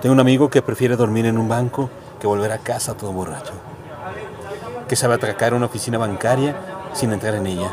[0.00, 3.52] Tengo un amigo que prefiere dormir en un banco que volver a casa todo borracho.
[4.88, 6.56] Que sabe atracar una oficina bancaria
[6.94, 7.70] sin entrar en ella.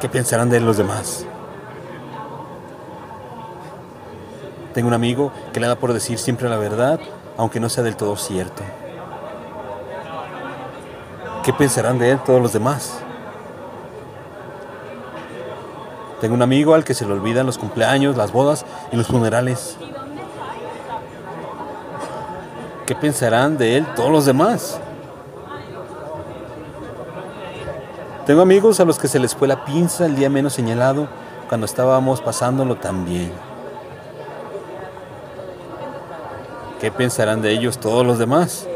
[0.00, 1.26] ¿Qué pensarán de él los demás?
[4.74, 7.00] Tengo un amigo que le da por decir siempre la verdad,
[7.36, 8.62] aunque no sea del todo cierto.
[11.42, 13.03] ¿Qué pensarán de él todos los demás?
[16.24, 19.76] Tengo un amigo al que se le olvidan los cumpleaños, las bodas y los funerales.
[22.86, 24.80] ¿Qué pensarán de él todos los demás?
[28.24, 31.08] Tengo amigos a los que se les fue la pinza el día menos señalado
[31.46, 33.30] cuando estábamos pasándolo tan bien.
[36.80, 38.66] ¿Qué pensarán de ellos todos los demás?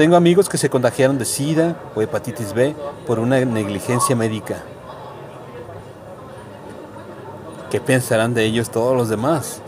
[0.00, 2.74] Tengo amigos que se contagiaron de SIDA o hepatitis B
[3.06, 4.62] por una negligencia médica.
[7.70, 9.60] ¿Qué pensarán de ellos todos los demás?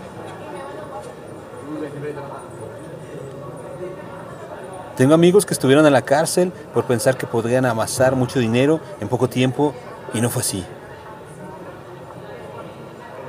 [4.97, 9.09] Tengo amigos que estuvieron en la cárcel por pensar que podrían amasar mucho dinero en
[9.09, 9.75] poco tiempo
[10.15, 10.65] y no fue así.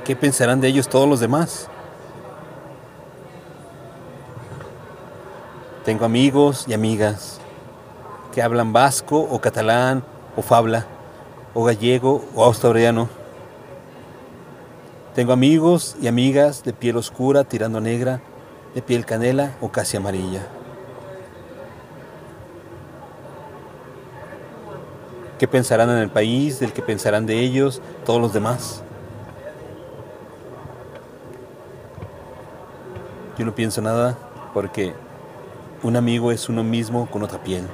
[0.06, 1.68] ¿Qué pensarán de ellos todos los demás?
[5.84, 7.40] Tengo amigos y amigas
[8.32, 10.02] que hablan vasco o catalán
[10.34, 10.86] o fabla
[11.52, 13.10] o gallego o australiano.
[15.14, 18.22] Tengo amigos y amigas de piel oscura tirando negra,
[18.74, 20.46] de piel canela o casi amarilla.
[25.38, 28.82] ¿Qué pensarán en el país, del que pensarán de ellos todos los demás?
[33.36, 34.16] Yo no pienso nada
[34.54, 34.94] porque
[35.84, 37.68] un amigo es uno mismo con otra piel.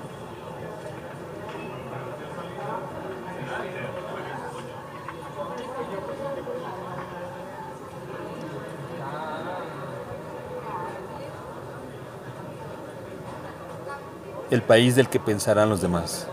[14.51, 16.27] El país del que pensarán los demás.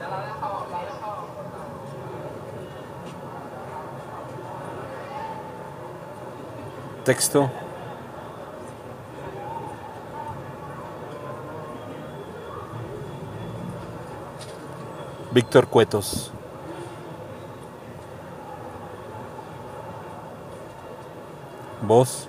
[7.06, 7.52] Texto
[15.38, 16.32] Víctor Cuetos.
[21.84, 22.28] Voz.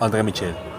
[0.00, 0.73] André Michel.